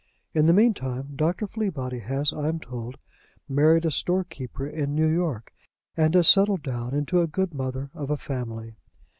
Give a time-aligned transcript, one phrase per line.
[0.33, 1.45] In the meantime, Dr.
[1.45, 2.97] Fleabody has, I am told,
[3.47, 5.53] married a store keeper in New York,
[5.95, 8.77] and has settled down into a good mother of a family.